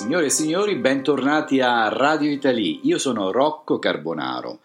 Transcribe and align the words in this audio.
Signore 0.00 0.26
e 0.26 0.30
signori, 0.30 0.76
bentornati 0.76 1.60
a 1.60 1.88
Radio 1.88 2.30
Italy. 2.30 2.80
Io 2.84 2.96
sono 2.96 3.30
Rocco 3.30 3.78
Carbonaro. 3.78 4.60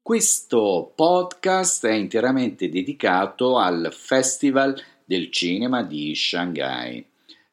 Questo 0.00 0.92
podcast 0.94 1.86
è 1.86 1.92
interamente 1.92 2.70
dedicato 2.70 3.58
al 3.58 3.90
Festival 3.92 4.74
del 5.04 5.30
Cinema 5.30 5.82
di 5.82 6.14
Shanghai, 6.14 7.04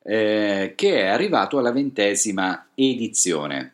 eh, 0.02 0.74
che 0.78 1.02
è 1.02 1.08
arrivato 1.08 1.58
alla 1.58 1.74
ventesima 1.74 2.68
edizione. 2.74 3.74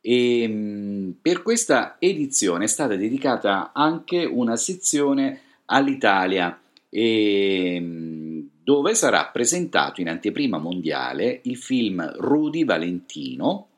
E 0.00 0.48
mm, 0.48 1.10
per 1.20 1.42
questa 1.42 1.96
edizione 1.98 2.64
è 2.64 2.68
stata 2.68 2.96
dedicata 2.96 3.72
anche 3.74 4.24
una 4.24 4.56
sezione 4.56 5.42
all'Italia 5.66 6.58
e 6.88 7.78
mm, 7.78 8.31
dove 8.62 8.94
sarà 8.94 9.28
presentato 9.32 10.00
in 10.00 10.08
anteprima 10.08 10.58
mondiale 10.58 11.40
il 11.44 11.56
film 11.56 12.14
Rudy 12.18 12.64
Valentino 12.64 13.68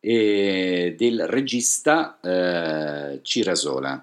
eh, 0.00 0.94
del 0.96 1.26
regista 1.26 2.18
eh, 2.20 3.20
Cirasola. 3.22 4.02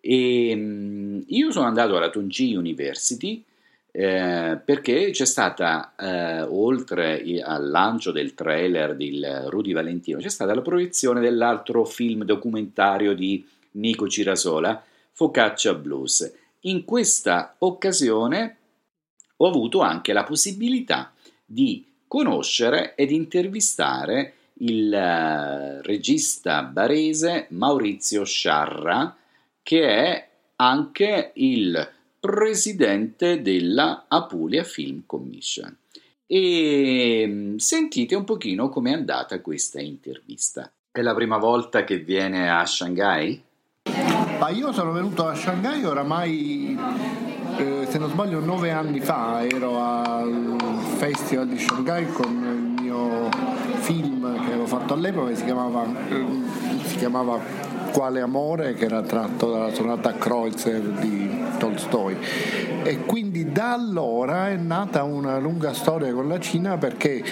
E, 0.00 0.52
mm, 0.54 1.20
io 1.26 1.50
sono 1.50 1.66
andato 1.66 1.96
alla 1.96 2.10
Tongji 2.10 2.54
University 2.54 3.44
eh, 3.90 4.60
perché 4.64 5.10
c'è 5.10 5.26
stata, 5.26 5.94
eh, 5.96 6.42
oltre 6.42 7.22
al 7.42 7.68
lancio 7.68 8.12
del 8.12 8.34
trailer 8.34 8.94
di 8.94 9.20
Rudy 9.46 9.72
Valentino, 9.72 10.18
c'è 10.18 10.30
stata 10.30 10.54
la 10.54 10.62
proiezione 10.62 11.20
dell'altro 11.20 11.84
film 11.84 12.24
documentario 12.24 13.14
di 13.14 13.44
Nico 13.72 14.08
Cirasola, 14.08 14.82
Focaccia 15.12 15.74
Blues. 15.74 16.32
In 16.60 16.84
questa 16.84 17.56
occasione 17.58 18.56
ho 19.42 19.48
avuto 19.48 19.80
anche 19.80 20.12
la 20.12 20.22
possibilità 20.22 21.12
di 21.44 21.84
conoscere 22.06 22.94
ed 22.94 23.10
intervistare 23.10 24.34
il 24.58 24.92
uh, 24.92 25.82
regista 25.82 26.62
barese 26.62 27.46
Maurizio 27.50 28.24
Sciarra, 28.24 29.16
che 29.62 29.88
è 29.88 30.28
anche 30.56 31.32
il 31.34 31.90
presidente 32.20 33.42
della 33.42 34.04
Apulia 34.06 34.62
Film 34.62 35.02
Commission. 35.06 35.76
E 36.24 37.24
mm, 37.26 37.56
sentite 37.56 38.14
un 38.14 38.24
pochino 38.24 38.68
com'è 38.68 38.92
andata 38.92 39.40
questa 39.40 39.80
intervista. 39.80 40.70
È 40.92 41.00
la 41.00 41.14
prima 41.14 41.38
volta 41.38 41.82
che 41.82 41.98
viene 41.98 42.48
a 42.48 42.64
Shanghai? 42.64 43.42
Ma 44.38 44.48
io 44.50 44.72
sono 44.72 44.92
venuto 44.92 45.26
a 45.26 45.34
Shanghai 45.34 45.84
oramai 45.84 46.76
eh, 47.58 47.86
se 47.88 47.98
non 47.98 48.08
sbaglio 48.10 48.40
nove 48.40 48.70
anni 48.70 49.00
fa 49.00 49.44
ero 49.44 49.78
al 49.78 50.56
festival 50.96 51.48
di 51.48 51.58
Shanghai 51.58 52.10
con 52.12 52.76
il 52.76 52.82
mio 52.82 53.28
film 53.80 54.32
che 54.44 54.52
avevo 54.52 54.66
fatto 54.66 54.94
all'epoca 54.94 55.28
che 55.28 55.36
si 55.36 55.44
chiamava, 55.44 55.84
eh, 56.08 56.24
si 56.84 56.96
chiamava 56.96 57.70
Quale 57.92 58.22
amore 58.22 58.72
che 58.72 58.86
era 58.86 59.02
tratto 59.02 59.50
dalla 59.50 59.72
sonata 59.74 60.14
Kreutzer 60.14 60.80
di 60.80 61.28
Tolstoi. 61.58 62.16
E 62.84 63.00
quindi 63.04 63.52
da 63.52 63.74
allora 63.74 64.48
è 64.48 64.56
nata 64.56 65.02
una 65.02 65.38
lunga 65.38 65.74
storia 65.74 66.10
con 66.12 66.26
la 66.26 66.40
Cina 66.40 66.78
perché 66.78 67.22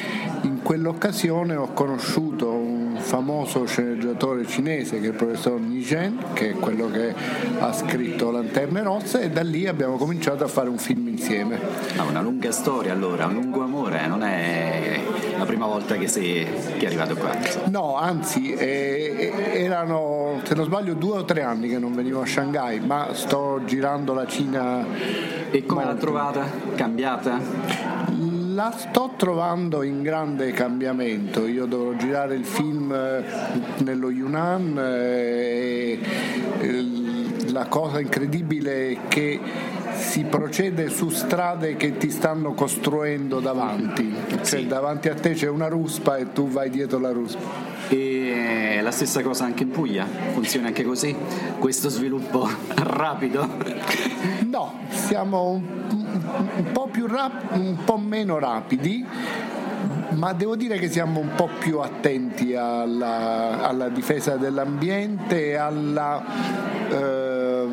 in 0.42 0.60
quell'occasione 0.62 1.56
ho 1.56 1.72
conosciuto 1.72 2.50
un 2.50 2.69
famoso 3.10 3.64
sceneggiatore 3.66 4.46
cinese 4.46 5.00
che 5.00 5.06
è 5.06 5.08
il 5.08 5.16
professor 5.16 5.58
Nizhen, 5.58 6.26
che 6.32 6.50
è 6.50 6.52
quello 6.52 6.88
che 6.88 7.12
ha 7.58 7.72
scritto 7.72 8.30
Lanterne 8.30 8.84
Rosse 8.84 9.22
e 9.22 9.30
da 9.30 9.42
lì 9.42 9.66
abbiamo 9.66 9.96
cominciato 9.96 10.44
a 10.44 10.46
fare 10.46 10.68
un 10.68 10.78
film 10.78 11.08
insieme. 11.08 11.58
Ah, 11.96 12.04
una 12.04 12.20
lunga 12.20 12.52
storia 12.52 12.92
allora, 12.92 13.26
un 13.26 13.32
lungo 13.32 13.64
amore, 13.64 14.06
non 14.06 14.22
è 14.22 15.00
la 15.36 15.44
prima 15.44 15.66
volta 15.66 15.96
che 15.96 16.06
sei 16.06 16.46
che 16.78 16.84
è 16.84 16.86
arrivato 16.86 17.16
qua? 17.16 17.36
No, 17.64 17.96
anzi, 17.96 18.52
eh, 18.52 19.32
erano, 19.54 20.40
se 20.44 20.54
non 20.54 20.66
sbaglio, 20.66 20.94
due 20.94 21.18
o 21.18 21.24
tre 21.24 21.42
anni 21.42 21.68
che 21.68 21.80
non 21.80 21.92
venivo 21.92 22.20
a 22.20 22.26
Shanghai, 22.26 22.78
ma 22.78 23.08
sto 23.12 23.60
girando 23.64 24.14
la 24.14 24.26
Cina. 24.28 24.86
E 25.50 25.66
come 25.66 25.84
l'ha 25.84 25.94
trovata? 25.94 26.44
Cambiata? 26.76 27.99
La 28.60 28.72
sto 28.76 29.14
trovando 29.16 29.82
in 29.82 30.02
grande 30.02 30.52
cambiamento. 30.52 31.46
Io 31.46 31.64
dovrò 31.64 31.94
girare 31.94 32.34
il 32.34 32.44
film 32.44 32.92
eh, 32.92 33.24
nello 33.78 34.10
Yunnan 34.10 34.78
e 34.78 35.98
la 37.52 37.64
cosa 37.68 38.00
incredibile 38.00 38.90
è 38.90 38.98
che 39.08 39.40
si 39.94 40.24
procede 40.24 40.90
su 40.90 41.08
strade 41.08 41.76
che 41.76 41.96
ti 41.96 42.10
stanno 42.10 42.52
costruendo 42.52 43.40
davanti, 43.40 44.14
cioè 44.42 44.66
davanti 44.66 45.08
a 45.08 45.14
te 45.14 45.32
c'è 45.32 45.48
una 45.48 45.68
ruspa 45.68 46.18
e 46.18 46.30
tu 46.32 46.46
vai 46.46 46.68
dietro 46.68 46.98
la 46.98 47.12
ruspa. 47.12 47.40
E 47.88 48.80
la 48.82 48.90
stessa 48.90 49.22
cosa 49.22 49.44
anche 49.44 49.62
in 49.62 49.70
Puglia? 49.70 50.06
Funziona 50.34 50.66
anche 50.66 50.84
così? 50.84 51.16
Questo 51.58 51.88
sviluppo 51.88 52.46
rapido? 52.76 54.39
No, 54.50 54.80
siamo 54.88 55.50
un, 55.50 55.62
un, 55.90 56.70
po, 56.72 56.90
rap, 57.06 57.52
un 57.52 57.76
po' 57.84 57.98
meno 57.98 58.40
rapidi 58.40 59.06
ma 60.14 60.32
devo 60.32 60.56
dire 60.56 60.76
che 60.76 60.90
siamo 60.90 61.20
un 61.20 61.34
po' 61.36 61.48
più 61.60 61.78
attenti 61.78 62.56
alla, 62.56 63.62
alla 63.62 63.88
difesa 63.88 64.34
dell'ambiente 64.36 65.50
e 65.50 65.54
alla, 65.54 66.90
eh, 66.90 67.68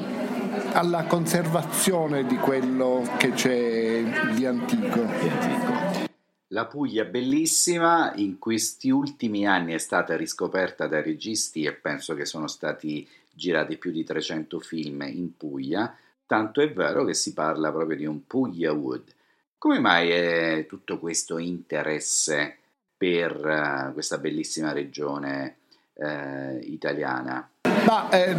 alla, 0.73 1.05
conservazione 1.05 2.27
di 2.27 2.37
quello 2.37 3.01
che 3.17 3.31
c'è 3.31 4.03
di 4.35 4.45
antico. 4.45 5.01
Di 5.01 5.29
antico. 5.29 6.05
La 6.49 6.67
Puglia 6.67 7.05
bellissima, 7.05 8.13
in 8.17 8.37
questi 8.37 8.91
ultimi 8.91 9.47
anni 9.47 9.73
è 9.73 9.79
stata 9.79 10.15
riscoperta 10.15 10.85
dai 10.85 11.01
registi 11.01 11.63
e 11.63 11.73
penso 11.73 12.13
che 12.13 12.25
sono 12.25 12.47
stati 12.47 13.05
girati 13.33 13.77
più 13.77 13.89
di 13.89 14.03
300 14.03 14.59
film 14.59 15.01
in 15.01 15.35
Puglia, 15.35 15.95
tanto 16.27 16.61
è 16.61 16.71
vero 16.71 17.03
che 17.05 17.15
si 17.15 17.33
parla 17.33 17.71
proprio 17.71 17.97
di 17.97 18.05
un 18.05 18.27
Puglia 18.27 18.71
Wood. 18.73 19.15
Come 19.57 19.79
mai 19.79 20.11
è 20.11 20.65
tutto 20.67 20.99
questo 20.99 21.39
interesse 21.39 22.57
per 22.95 23.89
uh, 23.89 23.93
questa 23.93 24.19
bellissima 24.19 24.71
regione 24.71 25.57
uh, 25.93 26.59
italiana? 26.61 27.49
Ma 27.85 28.09
eh, 28.09 28.35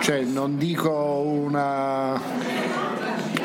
cioè, 0.00 0.22
non 0.22 0.56
dico 0.56 0.90
una 0.90 2.61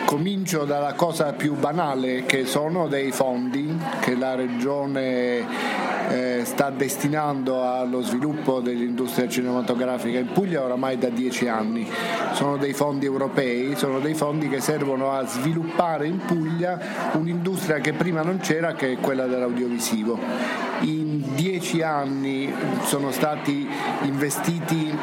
Comincio 0.08 0.64
dalla 0.64 0.94
cosa 0.94 1.34
più 1.34 1.56
banale 1.56 2.24
che 2.24 2.46
sono 2.46 2.88
dei 2.88 3.12
fondi 3.12 3.78
che 4.00 4.16
la 4.16 4.36
Regione 4.36 5.46
eh, 6.08 6.42
sta 6.46 6.70
destinando 6.70 7.62
allo 7.70 8.02
sviluppo 8.02 8.62
dell'industria 8.62 9.28
cinematografica 9.28 10.18
in 10.18 10.32
Puglia 10.32 10.64
oramai 10.64 10.98
da 10.98 11.10
dieci 11.10 11.50
anni. 11.50 11.86
Sono 12.32 12.56
dei 12.56 12.72
fondi 12.72 13.06
europei, 13.06 13.76
sono 13.76 14.00
dei 14.00 14.14
fondi 14.14 14.48
che 14.48 14.62
servono 14.62 15.12
a 15.12 15.26
sviluppare 15.26 16.08
in 16.08 16.20
Puglia 16.20 16.80
un'industria 17.12 17.80
che 17.80 17.92
prima 17.92 18.22
non 18.22 18.38
c'era, 18.38 18.76
che 18.76 18.94
è 18.94 18.98
quella 19.02 19.26
dell'audiovisivo. 19.26 20.18
In 20.84 21.36
dieci 21.36 21.82
anni 21.82 22.50
sono 22.84 23.12
stati 23.12 23.68
investiti 24.04 24.96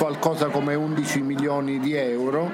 qualcosa 0.00 0.46
come 0.46 0.74
11 0.74 1.20
milioni 1.20 1.78
di 1.78 1.92
euro, 1.92 2.50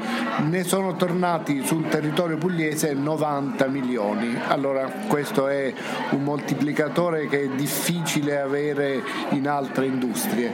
ne 0.49 0.65
sono 0.65 0.97
tornati 0.97 1.65
sul 1.65 1.89
territorio 1.89 2.39
pugliese 2.39 2.93
90 2.93 3.69
milioni. 3.69 4.37
Allora 4.49 4.91
questo 5.07 5.47
è 5.47 5.73
un 6.11 6.25
moltiplicatore 6.25 7.29
che 7.29 7.43
è 7.43 7.49
difficile 7.51 8.41
avere 8.41 9.01
in 9.31 9.47
altre 9.47 9.87
industrie. 9.87 10.51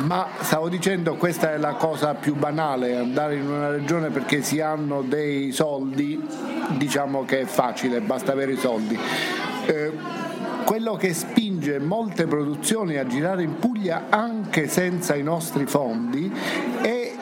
Ma 0.00 0.26
stavo 0.40 0.68
dicendo 0.68 1.14
questa 1.14 1.52
è 1.52 1.58
la 1.58 1.74
cosa 1.74 2.14
più 2.14 2.34
banale, 2.34 2.96
andare 2.96 3.36
in 3.36 3.48
una 3.48 3.70
regione 3.70 4.08
perché 4.08 4.42
si 4.42 4.60
hanno 4.60 5.02
dei 5.02 5.52
soldi, 5.52 6.20
diciamo 6.70 7.24
che 7.24 7.42
è 7.42 7.44
facile, 7.44 8.00
basta 8.00 8.32
avere 8.32 8.54
i 8.54 8.56
soldi. 8.56 8.98
Eh, 9.66 9.92
quello 10.64 10.94
che 10.94 11.12
spinge 11.12 11.51
molte 11.80 12.26
produzioni 12.26 12.96
a 12.96 13.06
girare 13.06 13.42
in 13.42 13.58
Puglia 13.58 14.06
anche 14.10 14.68
senza 14.68 15.14
i 15.14 15.22
nostri 15.22 15.66
fondi 15.66 16.30
è 16.82 17.12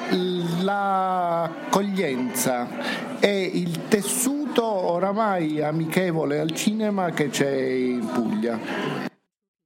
l'accoglienza, 0.62 3.18
è 3.18 3.26
il 3.26 3.88
tessuto 3.88 4.64
oramai 4.64 5.60
amichevole 5.62 6.40
al 6.40 6.52
cinema 6.52 7.10
che 7.10 7.28
c'è 7.28 7.50
in 7.50 8.08
Puglia. 8.12 8.58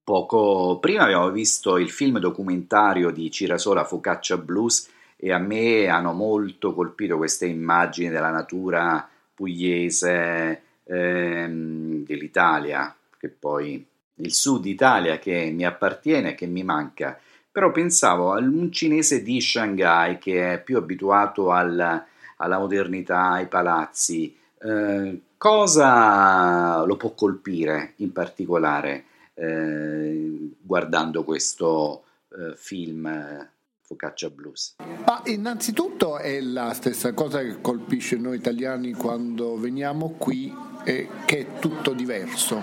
Poco 0.02 0.78
prima 0.80 1.04
abbiamo 1.04 1.30
visto 1.30 1.76
il 1.78 1.90
film 1.90 2.18
documentario 2.18 3.10
di 3.10 3.30
Cirasola 3.30 3.84
Focaccia 3.84 4.36
Blues 4.36 4.90
e 5.16 5.32
a 5.32 5.38
me 5.38 5.86
hanno 5.88 6.12
molto 6.12 6.74
colpito 6.74 7.16
queste 7.16 7.46
immagini 7.46 8.10
della 8.10 8.30
natura 8.30 9.08
pugliese 9.32 10.60
ehm, 10.84 12.04
dell'Italia, 12.04 12.94
che 13.18 13.30
poi 13.30 13.86
il 14.16 14.32
sud 14.32 14.66
Italia 14.66 15.18
che 15.18 15.50
mi 15.52 15.64
appartiene, 15.64 16.34
che 16.34 16.46
mi 16.46 16.62
manca, 16.62 17.18
però 17.50 17.70
pensavo 17.70 18.32
a 18.32 18.38
un 18.38 18.70
cinese 18.72 19.22
di 19.22 19.40
Shanghai 19.40 20.18
che 20.18 20.54
è 20.54 20.62
più 20.62 20.76
abituato 20.76 21.50
al, 21.50 22.04
alla 22.36 22.58
modernità, 22.58 23.30
ai 23.30 23.46
palazzi. 23.46 24.36
Eh, 24.60 25.20
cosa 25.36 26.84
lo 26.84 26.96
può 26.96 27.10
colpire 27.10 27.92
in 27.96 28.12
particolare 28.12 29.04
eh, 29.34 30.52
guardando 30.60 31.22
questo 31.24 32.04
eh, 32.30 32.54
film 32.56 33.06
eh, 33.06 33.50
Focaccia 33.82 34.30
Blues? 34.30 34.76
Ma 35.06 35.20
innanzitutto 35.26 36.18
è 36.18 36.40
la 36.40 36.72
stessa 36.72 37.12
cosa 37.12 37.40
che 37.40 37.60
colpisce 37.60 38.16
noi 38.16 38.36
italiani 38.36 38.92
quando 38.92 39.56
veniamo 39.58 40.14
qui, 40.18 40.52
è 40.82 41.06
che 41.24 41.38
è 41.38 41.58
tutto 41.58 41.92
diverso. 41.92 42.62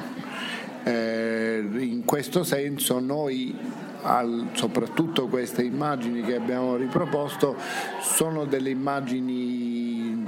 Eh, 0.83 1.63
in 1.77 2.03
questo 2.05 2.43
senso 2.43 2.99
noi 2.99 3.55
al, 4.03 4.49
soprattutto 4.53 5.27
queste 5.27 5.63
immagini 5.63 6.21
che 6.21 6.35
abbiamo 6.35 6.75
riproposto 6.75 7.55
sono 8.01 8.45
delle 8.45 8.69
immagini 8.69 10.27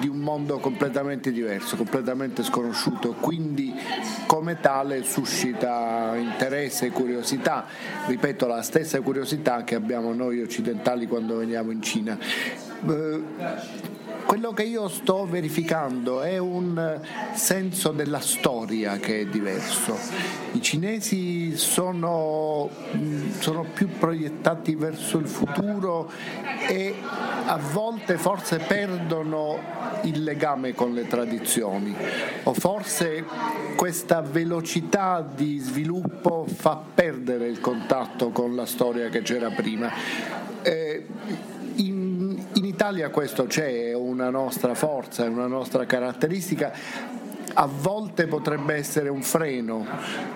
di 0.00 0.08
un 0.08 0.18
mondo 0.18 0.58
completamente 0.58 1.30
diverso, 1.30 1.76
completamente 1.76 2.42
sconosciuto, 2.42 3.14
quindi 3.20 3.72
come 4.26 4.60
tale 4.60 5.02
suscita 5.04 6.14
interesse 6.16 6.86
e 6.86 6.90
curiosità, 6.90 7.66
ripeto 8.06 8.46
la 8.46 8.62
stessa 8.62 9.00
curiosità 9.00 9.64
che 9.64 9.74
abbiamo 9.74 10.12
noi 10.12 10.40
occidentali 10.42 11.06
quando 11.06 11.36
veniamo 11.36 11.70
in 11.70 11.82
Cina. 11.82 12.18
Eh, 12.86 13.22
quello 14.26 14.52
che 14.52 14.62
io 14.62 14.88
sto 14.88 15.26
verificando 15.26 16.22
è 16.22 16.38
un 16.38 17.00
senso 17.34 17.90
della 17.90 18.20
storia 18.20 18.98
che 18.98 19.20
è 19.20 19.26
diverso. 19.26 19.96
I 20.52 20.60
cinesi 20.62 21.56
sono, 21.56 22.68
sono 23.38 23.64
più 23.72 23.88
proiettati 23.98 24.74
verso 24.74 25.18
il 25.18 25.28
futuro 25.28 26.10
e 26.68 26.94
a 27.46 27.58
volte 27.72 28.16
forse 28.16 28.58
perdono 28.58 29.58
il 30.02 30.22
legame 30.22 30.74
con 30.74 30.92
le 30.94 31.06
tradizioni 31.06 31.94
o 32.42 32.52
forse 32.54 33.24
questa 33.76 34.20
velocità 34.20 35.26
di 35.34 35.58
sviluppo 35.58 36.46
fa 36.46 36.82
perdere 36.94 37.46
il 37.48 37.60
contatto 37.60 38.30
con 38.30 38.54
la 38.54 38.66
storia 38.66 39.08
che 39.08 39.22
c'era 39.22 39.50
prima. 39.50 39.92
Eh, 40.62 41.06
Italia 42.74 43.08
questo 43.08 43.46
c'è, 43.46 43.93
una 44.14 44.30
nostra 44.30 44.74
forza, 44.74 45.24
è 45.24 45.28
una 45.28 45.48
nostra 45.48 45.84
caratteristica. 45.84 46.72
A 47.56 47.66
volte 47.66 48.26
potrebbe 48.26 48.74
essere 48.74 49.08
un 49.08 49.22
freno, 49.22 49.86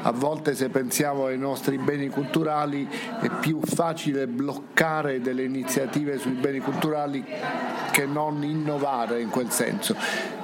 a 0.03 0.13
volte 0.13 0.55
se 0.55 0.69
pensiamo 0.69 1.27
ai 1.27 1.39
nostri 1.39 1.77
beni 1.79 2.09
culturali 2.11 2.89
è 3.21 3.29
più 3.41 3.61
facile 3.61 4.29
bloccare 4.29 5.21
delle 5.21 5.43
iniziative 5.43 6.19
sui 6.19 6.33
beni 6.33 6.61
culturali 6.61 7.25
che 7.91 8.07
non 8.07 8.45
innovare 8.45 9.21
in 9.21 9.31
quel 9.31 9.51
senso. 9.51 9.97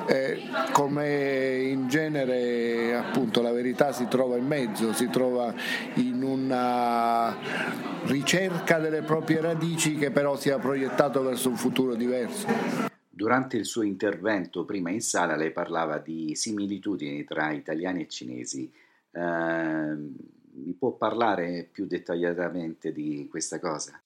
Eh, 0.06 0.42
come 0.72 1.62
in 1.62 1.88
genere 1.88 2.96
appunto 2.96 3.40
la 3.40 3.52
verità 3.52 3.92
si 3.92 4.06
trova 4.08 4.36
in 4.36 4.46
mezzo, 4.46 4.92
si 4.92 5.08
trova 5.08 5.54
in 5.94 6.22
una 6.22 7.36
ricerca 8.06 8.78
delle 8.78 9.02
proprie 9.02 9.40
radici 9.40 9.96
che 9.96 10.10
però 10.10 10.36
sia 10.36 10.58
proiettato 10.58 11.22
verso 11.22 11.48
un 11.48 11.56
futuro 11.56 11.94
diverso. 11.94 12.93
Durante 13.16 13.56
il 13.56 13.64
suo 13.64 13.82
intervento 13.82 14.64
prima 14.64 14.90
in 14.90 15.00
sala 15.00 15.36
lei 15.36 15.52
parlava 15.52 15.98
di 15.98 16.34
similitudini 16.34 17.22
tra 17.22 17.52
italiani 17.52 18.02
e 18.02 18.08
cinesi. 18.08 18.68
Eh, 19.12 19.96
mi 20.56 20.72
può 20.76 20.90
parlare 20.92 21.68
più 21.70 21.86
dettagliatamente 21.86 22.90
di 22.90 23.28
questa 23.30 23.60
cosa? 23.60 24.00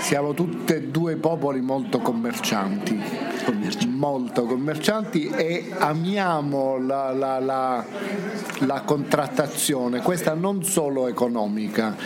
Siamo 0.00 0.34
tutti 0.34 0.74
e 0.74 0.82
due 0.82 1.16
popoli 1.16 1.62
molto 1.62 2.00
commercianti, 2.00 3.00
commercianti. 3.44 3.88
molto 3.88 4.44
commercianti 4.44 5.28
e 5.28 5.72
amiamo 5.76 6.78
la, 6.78 7.12
la, 7.12 7.38
la, 7.38 7.86
la 8.60 8.82
contrattazione, 8.82 10.02
questa 10.02 10.34
non 10.34 10.62
solo 10.62 11.08
economica, 11.08 11.96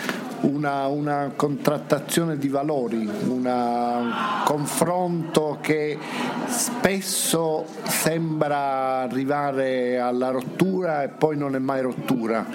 una, 0.43 0.87
una, 0.87 1.33
contrattazione 1.35 2.37
di 2.37 2.49
valori, 2.49 3.09
un 3.27 4.12
confronto 4.44 5.59
che 5.61 5.99
spesso 6.47 7.67
sembra 7.85 9.00
arrivare 9.00 9.99
alla 9.99 10.31
rottura 10.31 11.03
e 11.03 11.09
poi 11.09 11.37
non 11.37 11.55
è 11.55 11.59
mai 11.59 11.83
rottura. 11.83 12.47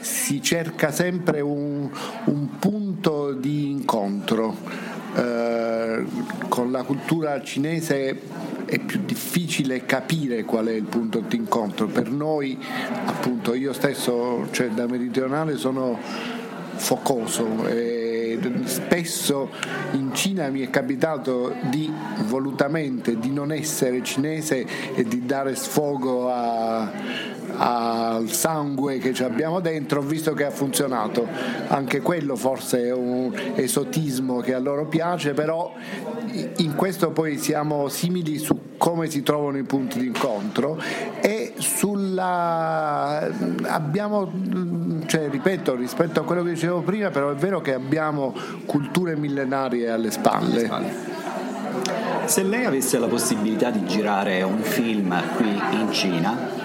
Si 0.00 0.42
cerca 0.42 0.90
sempre 0.90 1.40
un, 1.40 1.88
un 2.24 2.58
punto 2.58 3.32
di 3.32 3.70
incontro. 3.70 4.92
Eh, 5.16 6.04
con 6.48 6.72
la 6.72 6.82
cultura 6.82 7.40
cinese 7.42 8.20
è 8.66 8.78
più 8.78 9.00
difficile 9.04 9.84
capire 9.84 10.44
qual 10.44 10.66
è 10.66 10.72
il 10.72 10.84
punto 10.84 11.20
di 11.20 11.36
incontro. 11.36 11.86
Per 11.86 12.10
noi, 12.10 12.58
appunto, 13.04 13.54
io 13.54 13.72
stesso, 13.72 14.48
cioè 14.50 14.68
da 14.68 14.86
meridionale, 14.86 15.56
sono 15.56 15.98
focoso. 16.76 17.66
E 17.66 18.38
spesso 18.64 19.50
in 19.92 20.14
Cina 20.14 20.48
mi 20.48 20.60
è 20.60 20.70
capitato 20.70 21.54
di 21.70 21.92
volutamente 22.26 23.18
di 23.18 23.30
non 23.30 23.52
essere 23.52 24.02
cinese 24.02 24.66
e 24.94 25.04
di 25.04 25.24
dare 25.24 25.54
sfogo 25.54 26.30
a, 26.30 26.90
al 27.56 28.30
sangue 28.30 28.98
che 28.98 29.22
abbiamo 29.24 29.60
dentro, 29.60 30.00
ho 30.00 30.02
visto 30.02 30.32
che 30.34 30.44
ha 30.44 30.50
funzionato. 30.50 31.26
Anche 31.68 32.00
quello 32.00 32.36
forse 32.36 32.84
è 32.84 32.92
un 32.92 33.32
esotismo 33.54 34.40
che 34.40 34.54
a 34.54 34.58
loro 34.58 34.86
piace, 34.86 35.32
però 35.32 35.72
in 36.56 36.74
questo 36.74 37.10
poi 37.10 37.38
siamo 37.38 37.88
simili 37.88 38.38
su 38.38 38.72
come 38.76 39.08
si 39.08 39.22
trovano 39.22 39.56
i 39.56 39.62
punti 39.62 39.98
di 39.98 40.06
incontro 40.06 40.78
e 41.20 41.54
sulla 41.56 43.30
abbiamo 43.62 44.30
cioè, 45.06 45.28
ripeto 45.30 45.74
rispetto 45.76 46.20
a 46.20 46.24
quello 46.24 46.42
che 46.42 46.50
dicevo 46.50 46.80
prima 46.80 47.10
però 47.10 47.30
è 47.30 47.34
vero 47.34 47.60
che 47.60 47.72
abbiamo 47.72 48.34
culture 48.66 49.16
millenarie 49.16 49.88
alle 49.88 50.10
spalle. 50.10 51.12
Se 52.26 52.42
lei 52.42 52.64
avesse 52.64 52.98
la 52.98 53.06
possibilità 53.06 53.70
di 53.70 53.84
girare 53.84 54.42
un 54.42 54.60
film 54.60 55.14
qui 55.36 55.60
in 55.72 55.92
Cina, 55.92 56.63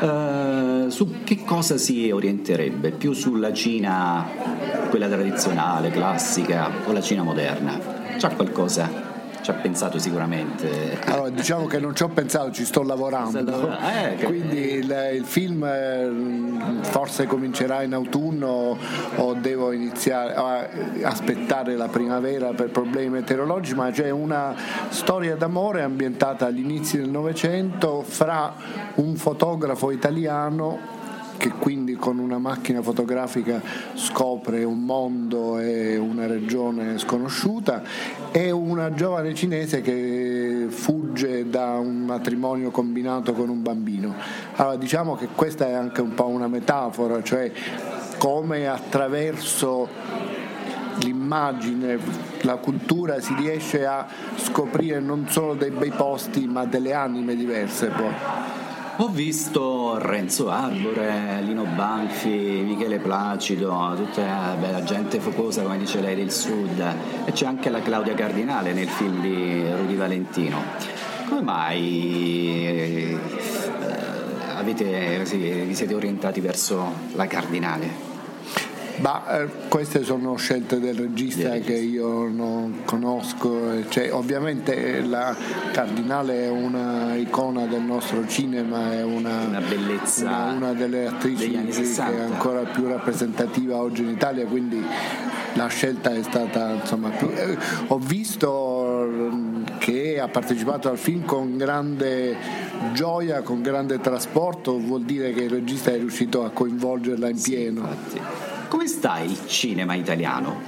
eh, 0.00 0.90
su 0.90 1.22
che 1.24 1.44
cosa 1.44 1.76
si 1.76 2.10
orienterebbe? 2.10 2.90
Più 2.92 3.12
sulla 3.12 3.52
Cina, 3.52 4.26
quella 4.88 5.08
tradizionale, 5.08 5.90
classica, 5.90 6.70
o 6.86 6.92
la 6.92 7.00
Cina 7.00 7.22
moderna? 7.22 7.78
C'è 8.16 8.34
qualcosa? 8.34 9.09
Ci 9.42 9.50
ha 9.50 9.54
pensato 9.54 9.98
sicuramente. 9.98 10.98
Allora, 11.06 11.30
diciamo 11.30 11.66
che 11.66 11.78
non 11.78 11.94
ci 11.94 12.02
ho 12.02 12.08
pensato, 12.08 12.50
ci 12.50 12.64
sto 12.64 12.82
lavorando. 12.82 13.38
Eh, 13.80 14.24
Quindi 14.24 14.74
il, 14.74 15.10
il, 15.14 15.24
film 15.24 15.64
eh, 15.64 16.82
forse 16.82 17.26
comincerà 17.26 17.82
in 17.82 17.94
autunno 17.94 18.76
o 19.16 19.34
devo 19.34 19.72
iniziare 19.72 20.34
a 20.34 20.68
aspettare 21.02 21.76
la 21.76 21.88
primavera 21.88 22.52
per 22.52 22.70
problemi 22.70 23.08
meteorologici, 23.10 23.74
ma 23.74 23.90
c'è 23.90 24.10
una 24.10 24.54
storia 24.88 25.36
d'amore 25.36 25.82
ambientata 25.82 26.46
agli 26.46 26.60
inizi 26.60 26.98
del 26.98 27.08
Novecento 27.08 28.02
fra 28.02 28.54
un 28.96 29.16
fotografo 29.16 29.90
italiano 29.90 30.98
che 31.40 31.48
quindi 31.48 31.94
con 31.94 32.18
una 32.18 32.36
macchina 32.36 32.82
fotografica 32.82 33.62
scopre 33.94 34.62
un 34.62 34.84
mondo 34.84 35.58
e 35.58 35.96
una 35.96 36.26
regione 36.26 36.98
sconosciuta, 36.98 37.82
e 38.30 38.50
una 38.50 38.92
giovane 38.92 39.34
cinese 39.34 39.80
che 39.80 40.66
fugge 40.68 41.48
da 41.48 41.78
un 41.78 42.04
matrimonio 42.04 42.70
combinato 42.70 43.32
con 43.32 43.48
un 43.48 43.62
bambino. 43.62 44.14
Allora 44.56 44.76
diciamo 44.76 45.16
che 45.16 45.28
questa 45.34 45.66
è 45.66 45.72
anche 45.72 46.02
un 46.02 46.12
po' 46.12 46.26
una 46.26 46.46
metafora, 46.46 47.22
cioè 47.22 47.50
come 48.18 48.68
attraverso 48.68 49.88
l'immagine, 50.98 51.98
la 52.42 52.56
cultura 52.56 53.18
si 53.20 53.32
riesce 53.32 53.86
a 53.86 54.06
scoprire 54.36 55.00
non 55.00 55.26
solo 55.30 55.54
dei 55.54 55.70
bei 55.70 55.90
posti 55.90 56.46
ma 56.46 56.66
delle 56.66 56.92
anime 56.92 57.34
diverse 57.34 57.86
poi. 57.86 58.49
Ho 59.00 59.08
visto 59.08 59.96
Renzo 59.96 60.50
Arbore, 60.50 61.40
Lino 61.40 61.64
Banfi, 61.64 62.28
Michele 62.28 62.98
Placido, 62.98 63.94
tutta 63.96 64.54
beh, 64.60 64.72
la 64.72 64.82
gente 64.82 65.20
focosa, 65.20 65.62
come 65.62 65.78
dice 65.78 66.02
lei, 66.02 66.14
del 66.14 66.30
sud, 66.30 66.78
e 67.24 67.32
c'è 67.32 67.46
anche 67.46 67.70
la 67.70 67.80
Claudia 67.80 68.12
Cardinale 68.12 68.74
nel 68.74 68.88
film 68.88 69.22
di 69.22 69.66
Rudy 69.72 69.96
Valentino. 69.96 70.62
Come 71.30 71.40
mai 71.40 72.66
eh, 72.66 73.18
avete, 74.54 75.24
sì, 75.24 75.38
vi 75.38 75.74
siete 75.74 75.94
orientati 75.94 76.42
verso 76.42 76.92
la 77.14 77.26
Cardinale? 77.26 78.09
Bah, 79.00 79.40
eh, 79.40 79.48
queste 79.68 80.04
sono 80.04 80.36
scelte 80.36 80.78
del 80.78 80.94
regista 80.94 81.52
che 81.60 81.72
io 81.72 82.28
non 82.28 82.82
conosco, 82.84 83.88
cioè, 83.88 84.12
ovviamente 84.12 85.00
la 85.00 85.34
Cardinale 85.72 86.44
è 86.44 86.48
una 86.50 87.14
icona 87.14 87.64
del 87.64 87.80
nostro 87.80 88.28
cinema, 88.28 88.92
è 88.92 89.02
una, 89.02 89.46
una 89.46 89.60
bellezza, 89.62 90.26
una, 90.26 90.52
una 90.52 90.72
delle 90.74 91.06
attrici 91.06 91.50
che 91.50 91.94
è 91.94 92.20
ancora 92.20 92.60
più 92.64 92.88
rappresentativa 92.88 93.76
oggi 93.76 94.02
in 94.02 94.10
Italia, 94.10 94.44
quindi 94.44 94.84
la 95.54 95.66
scelta 95.68 96.10
è 96.10 96.22
stata 96.22 96.72
insomma 96.72 97.08
più... 97.08 97.30
Eh, 97.30 97.56
ho 97.86 97.98
visto 97.98 99.08
che 99.78 100.20
ha 100.20 100.28
partecipato 100.28 100.90
al 100.90 100.98
film 100.98 101.24
con 101.24 101.56
grande 101.56 102.36
gioia, 102.92 103.40
con 103.40 103.62
grande 103.62 103.98
trasporto, 103.98 104.78
vuol 104.78 105.04
dire 105.04 105.32
che 105.32 105.44
il 105.44 105.50
regista 105.50 105.90
è 105.90 105.96
riuscito 105.96 106.44
a 106.44 106.50
coinvolgerla 106.50 107.30
in 107.30 107.40
pieno. 107.40 107.80
Infatti. 107.80 108.49
Come 108.70 108.86
sta 108.86 109.18
il 109.18 109.36
cinema 109.48 109.94
italiano? 109.94 110.60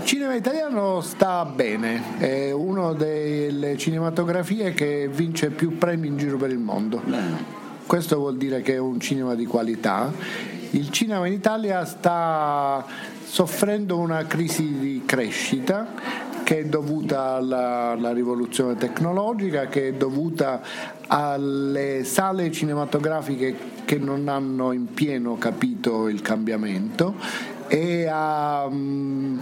Il 0.00 0.04
cinema 0.04 0.34
italiano 0.34 1.00
sta 1.00 1.46
bene, 1.46 2.18
è 2.18 2.50
una 2.50 2.92
delle 2.92 3.78
cinematografie 3.78 4.74
che 4.74 5.08
vince 5.10 5.48
più 5.48 5.78
premi 5.78 6.08
in 6.08 6.18
giro 6.18 6.36
per 6.36 6.50
il 6.50 6.58
mondo. 6.58 7.00
Bene. 7.02 7.42
Questo 7.86 8.18
vuol 8.18 8.36
dire 8.36 8.60
che 8.60 8.74
è 8.74 8.78
un 8.78 9.00
cinema 9.00 9.34
di 9.34 9.46
qualità. 9.46 10.12
Il 10.72 10.90
cinema 10.90 11.26
in 11.26 11.32
Italia 11.32 11.86
sta 11.86 12.84
soffrendo 13.24 13.96
una 13.96 14.26
crisi 14.26 14.78
di 14.78 15.02
crescita 15.06 16.27
che 16.48 16.60
è 16.60 16.64
dovuta 16.64 17.34
alla, 17.34 17.90
alla 17.90 18.10
rivoluzione 18.14 18.74
tecnologica, 18.74 19.66
che 19.66 19.88
è 19.88 19.92
dovuta 19.92 20.62
alle 21.06 22.04
sale 22.04 22.50
cinematografiche 22.50 23.54
che 23.84 23.98
non 23.98 24.28
hanno 24.28 24.72
in 24.72 24.94
pieno 24.94 25.36
capito 25.36 26.08
il 26.08 26.22
cambiamento 26.22 27.16
e 27.66 28.06
a, 28.10 28.66
mm, 28.66 29.38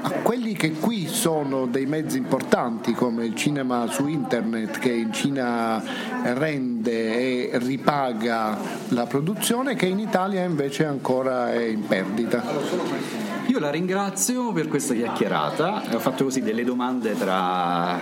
a 0.00 0.10
quelli 0.22 0.54
che 0.54 0.72
qui 0.72 1.06
sono 1.08 1.66
dei 1.66 1.84
mezzi 1.84 2.16
importanti 2.16 2.94
come 2.94 3.26
il 3.26 3.34
cinema 3.34 3.86
su 3.88 4.06
internet 4.06 4.78
che 4.78 4.90
in 4.90 5.12
Cina 5.12 5.82
rende 6.22 7.50
e 7.50 7.58
ripaga 7.58 8.56
la 8.88 9.04
produzione 9.04 9.74
che 9.74 9.84
in 9.84 9.98
Italia 9.98 10.42
invece 10.42 10.86
ancora 10.86 11.52
è 11.52 11.64
in 11.64 11.86
perdita. 11.86 13.27
Io 13.48 13.58
la 13.58 13.70
ringrazio 13.70 14.52
per 14.52 14.68
questa 14.68 14.92
chiacchierata, 14.94 15.82
ho 15.92 15.98
fatto 15.98 16.24
così 16.24 16.42
delle 16.42 16.64
domande 16.64 17.16
tra 17.16 17.98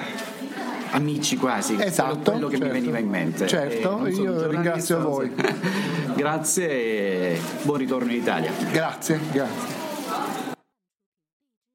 amici 0.90 1.36
quasi, 1.36 1.76
Esatto, 1.78 2.32
quello 2.32 2.48
che 2.48 2.56
certo. 2.58 2.72
mi 2.72 2.80
veniva 2.80 2.98
in 2.98 3.08
mente. 3.08 3.46
Certo, 3.46 4.04
Eh, 4.04 4.10
io 4.10 4.48
ringrazio 4.48 5.00
voi. 5.00 5.32
Grazie 6.16 6.68
e 6.68 7.40
buon 7.62 7.78
ritorno 7.78 8.10
in 8.10 8.16
Italia. 8.16 8.50
Grazie, 8.72 9.20
grazie. 9.30 9.85